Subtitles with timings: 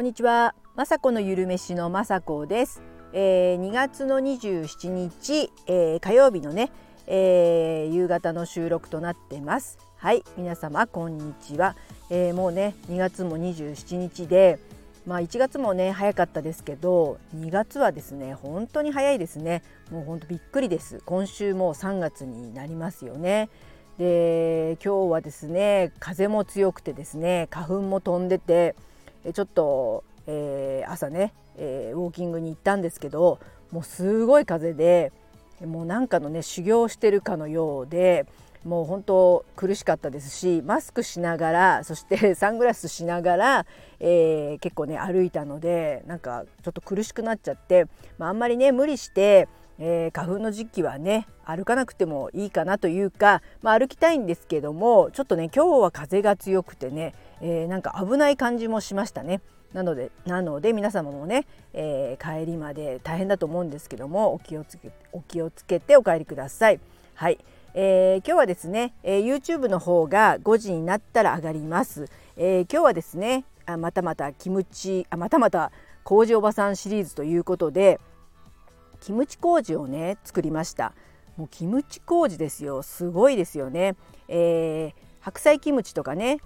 [0.00, 2.80] こんにちは、まさこのゆるめしのまさこです、
[3.12, 6.72] えー、2月の27日、えー、火曜日のね、
[7.06, 9.78] えー、夕方の収録となってます。
[9.98, 11.76] はい皆様こんにちは、
[12.08, 14.58] えー、もうね2月も27日で
[15.06, 19.62] まあ1月もね早かったですけど2月はですね本当に早いですね。
[19.90, 21.02] もう本当びっくりです。
[21.04, 23.50] 今週も3月になりますよね。
[23.98, 28.74] で今日はですね風も強くてですね花粉も飛んでて
[29.32, 33.38] ちょっと、えー、朝ね、えー、ウォーキングに行ったんですけど
[33.70, 35.12] もうすごい風で
[35.64, 38.26] もうなんかのね修行してるかのようで
[38.64, 43.66] もう本当苦しかったですしマスクしながらそして サングラスしながら、
[44.00, 47.86] えー、結構ね歩いたのでなんかちょっと苦しくなっちゃって、
[48.18, 49.48] まあ、あんまりね無理して、
[49.80, 59.40] えー、花粉の時期はね歩かなくてもいいかなというか、まあ、歩きたいんですけどもちょっとね今日は風が強くてね、えー、なんか危ない感じもしましたね。
[59.72, 66.80] なのでなので皆様もね、えー、帰りまで大変だと思うんですけどもお気をつけお気をつけてお帰りください。
[67.14, 67.38] はい、
[67.74, 72.06] えー、今日はですね、えー、YouTube の方が5時になったら上がります。
[72.36, 75.70] え今日はですねあまたまたキムチあまたまた
[76.04, 78.00] 麹おばさんシリーズということで
[79.00, 80.92] キムチ麹をね作りました。
[81.36, 82.82] もうキムチ麹ですよ。
[82.82, 83.96] すごいですよね、
[84.28, 86.38] えー、白菜キムチとかね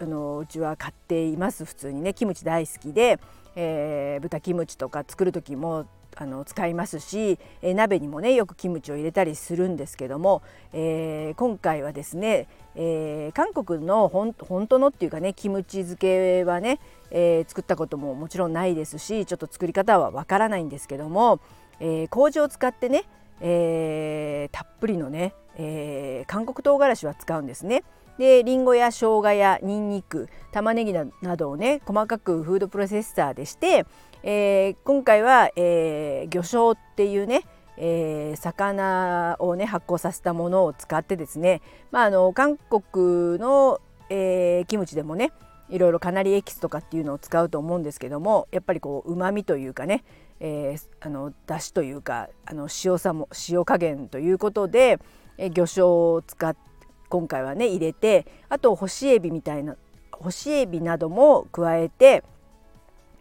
[0.00, 1.64] あのうちは買っています。
[1.64, 2.14] 普通にね。
[2.14, 3.18] キムチ大好きで、
[3.56, 16.78] えー、豚キムチとか作る時もあの使いますし、えー、鍋にもねよくキムチを入れたりするんですけども、えー、今回はですね、えー、韓国の本当のっていうかねキムチ漬けはね、
[17.10, 21.40] え作ったことももちろんないですしちょっと作り方はわからないんですけども、
[21.80, 23.04] え麹を使ってね
[23.40, 27.84] えー、たっぷりのね、えー、韓国唐辛子は使うんですね。
[28.18, 33.86] でりんごや生姜やにんにく玉ねぎなどをね細かくフードプロセッサーでして、
[34.22, 37.42] えー、今回は、えー、魚醤っていうね、
[37.76, 43.80] えー、魚をね発酵させたものを使ってですね、まあ、あの韓国の、
[44.10, 45.32] えー、キムチでもね
[45.68, 50.04] いろいろかなりエキスとかっていうのを使うと思うんですけどもやっぱりこううまみというかね、
[50.40, 54.98] えー、あの出汁というかあの塩さも塩加減ということで、
[55.38, 56.56] えー、魚醤を使っ
[57.08, 59.76] 今回はね入れてあと干しエビみたいな
[60.10, 62.24] 干しエビなども加えて、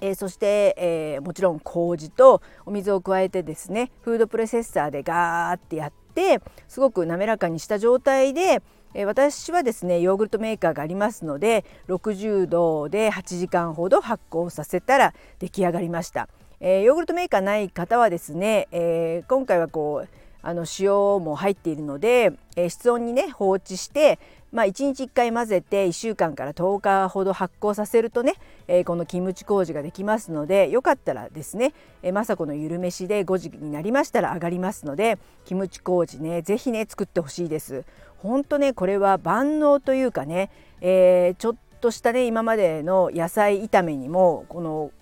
[0.00, 8.62] えー、そして、えー、もちろん麹とお水を加えてですねフードプロセッサーでガーってやってすごく滑らかにした状態で、
[8.94, 16.28] え、私はですねヨーグルトメーカーがありますので60度で8時間ほど発酵させたら出来上がりました。
[16.64, 20.08] えー、ヨーグルトメーカーない方はですね、えー、今回はこう
[20.42, 20.90] あの塩
[21.20, 24.20] も入っているので、えー、室温にね放置して、
[24.52, 28.34] まあ、1日1回混ぜて1週間から10日ほど発酵させるとね、
[28.68, 31.74] えー、このキムチ麹ができますのでよかったらですね、
[32.04, 37.84] えー、雅子のゆるめしで5時になりましたら上がりますのでキムチ麹ね是非ね作ってほしいです。
[38.18, 40.48] 本当ねこれは万能というかね、
[40.80, 44.92] えー、ちょっとしたね今までの野菜炒めにもこの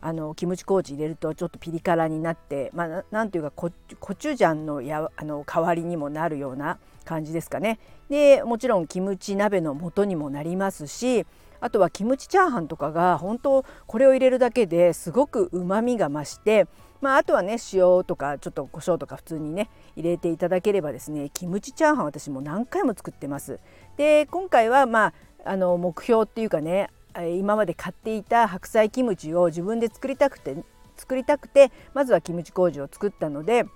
[0.00, 7.78] あのキムチ麹入れるとちょっとピリ辛になってまあなんていうかコチュジャンのやあの代わりにもなるような感じですかね。
[8.08, 11.26] でもちろんキムチ鍋の元にもなりますし
[11.60, 16.66] あとはキムチチャーハンとかが本当これを入れるだけですごくうまみが増して、
[17.00, 23.58] まあ、あとはね塩とかちょっと胡椒とか普通にね入れていただければですねキムチチャーハン私も何回も作ってます。
[23.96, 25.14] で今回はまあ
[25.44, 26.90] あの目標っていうかね
[27.24, 30.56] 今まで買っていた白菜キムチを自分で作りたくて
[30.96, 33.66] 作りたくてまずはキムチ麹を作ったので、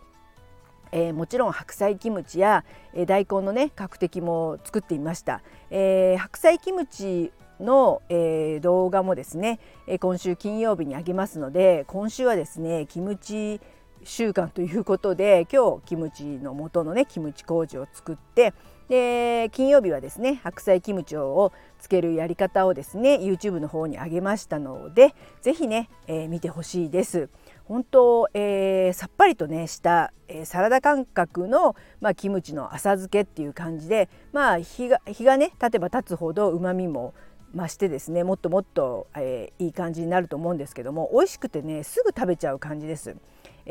[0.92, 2.64] えー、もちろん白菜キムチや、
[2.94, 13.60] えー、大根のね角的も作っていました、えー、白菜キムチの、えー、動画もですね、えー、今週金曜日にあげますので今週はですねキムチ
[14.04, 18.54] 週間ということで今日キムチの元のねキムチ麹を作って
[18.88, 27.28] で金曜日はですね白菜キムチをつけるやり方をですね YouTube の方に上げましたので是非ね、えー、見てほしいです。
[27.64, 37.14] 本当、えー、さっぱりとねした、えー、サラダ感覚の、まあ、キムチの浅漬けっていう感じでまあ日が日がね経てば経つほどうまみも
[37.54, 43.14] 増してですねもっともっと、えー、いい感じになると思うんですけども美味しくてねすぐ食べちゃう感じです。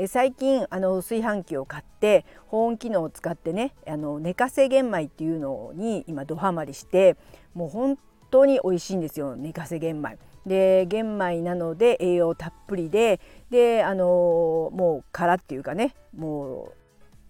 [0.01, 7.18] え最近あの炊飯器を買って保温機能を使ってねあの寝かせ玄米っていうのに今どハマりして
[7.54, 7.98] もう本
[8.31, 10.18] 当に美味しいんですよ寝かせ玄米。
[10.46, 13.19] で玄米なので栄養たっぷりで
[13.50, 16.72] であのもう殻っていうかねも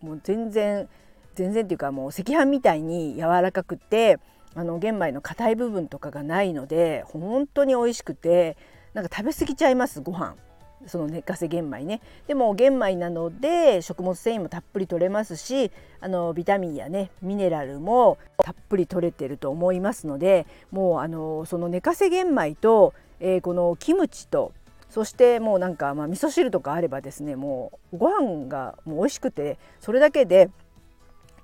[0.04, 0.88] うもう全然
[1.34, 4.20] 全然っていうかもう赤飯みたいに柔らかくて
[4.54, 8.58] あの玄米の硬い部分とかがないので本当に美味しくて
[8.94, 10.36] なんか食べ過ぎちゃいますご飯
[10.88, 24.54] その寝かせ玄米ねでも玄米なので食物繊維もたっぷり取れますしあのビタミンやねミネラルもたっぷり取れてると思いますのでもうあのその寝かせ玄米と、えー、このキムチと
[24.90, 30.50] そしてもうなんかまあ味噌汁とかあればですねもうご飯がもう美味しくてそれだけで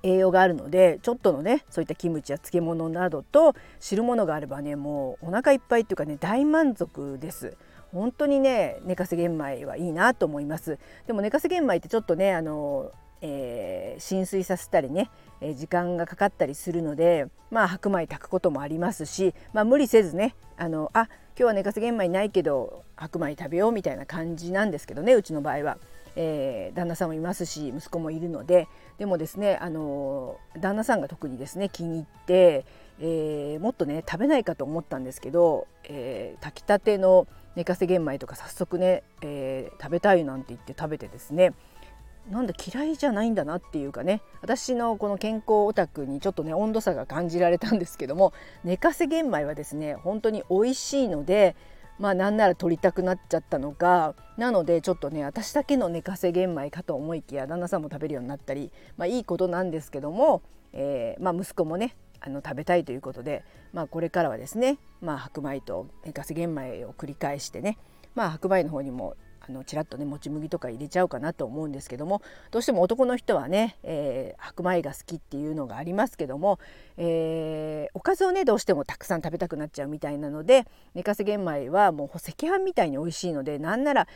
[0.02, 7.56] 栄養があるのでちょっとのねそういったキムチや漬物などと汁物があればねもうお腹いっぱいっていうかね大満足です。
[7.96, 15.10] 本当にね寝かせ玄米はいいなと思いますでも寝かせ玄米ってちょっとねあの、えー、浸水させたりね、
[15.40, 21.08] えー、時間がかかったりするのでまあ白米炊くこともありますし、まあ、無理せずねあのあ
[21.38, 25.78] 今日は寝かせ玄米ないけど白米食べようみたいな感じなんですけどねうちの場合は。
[26.18, 28.68] えー、旦那さんもいますし息子もいるので
[28.98, 32.64] でもですねあの旦那さんが特にですね気に入って、
[32.98, 41.54] えー、もっとね食べないかと思ったんですけど、えー、炊きたての寝かせ玄米とか早速ね、えー、食べたいなんて言って食べてですね。
[42.30, 44.20] なんだ嫌いじゃないんだなっていうかね。
[44.42, 48.32] 私のこの健康オタクにちょっとね温度差が感じられたんですけども
[48.64, 51.56] 寝かせ玄米はですね本当に美味しいので
[51.98, 60.42] まあなんなら取りたくなっちゃったのかなのでちょっとね私だけの寝かせ玄米かと思いきや旦那さんも食べるようになったりまあいいことなんですけども、
[60.72, 67.78] えー、まあ息子もねあの食べたいということで、まあ、これからはですね、まあ、白米と寝かせ玄米を繰り返してね、
[68.14, 69.16] まあ、白米の方にも
[69.48, 72.20] あのちらっとねもち麦とか入れちゃおうかなと思うんですけども
[72.50, 76.58] どうしても男の人はね、えー、白米が好きっていうのがありますけども、
[76.96, 84.08] えー、おかずをねどうしてもたくさん食べたくなっちゃうみたいなので寝かせ玄米はもう赤飯みたいに美味しいのでなんなら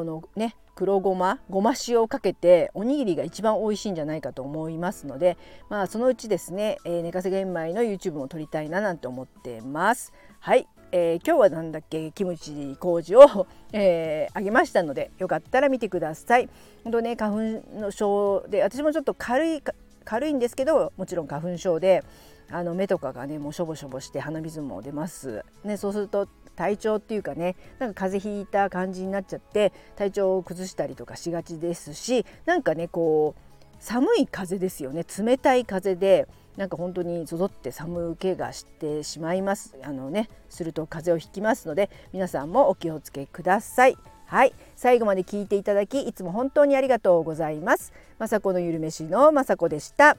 [0.00, 5.36] あのね黒ごまごま塩をかけておにぎりが一番美味しいんじゃないかと思いますので
[5.68, 10.12] まあそのうちですね、えー、寝かせ玄米の YouTube も撮りたいななんて思ってます。
[10.40, 16.48] はい、えー、今日はなんだっけキムチ麹を、えー、あげましたのでよかったら見てください。
[16.82, 19.62] 本当ね花粉の症で私もちょっと軽い
[20.04, 22.04] 軽いんですけどもちろん花粉症で
[22.50, 35.04] あの目とかがねもうしょぼしょぼして鼻水も出ます、ね、そうすると体調っていうかねなんか風邪ひいた感じになっちゃって体調を崩したりとかしがちですしなんかねこう寒い風ですよね。
[35.04, 39.76] 冷たい風でなんか本当にぞぞって寒気がしてしまいます。
[39.82, 43.98] あのねすると風邪をひきますので皆さんもお気をつけください。
[44.26, 44.54] はい。
[44.76, 47.92] 最後まで聞いていただきいつも本当にありがとうございます。
[48.18, 50.16] 雅子のゆるめしの雅子でした。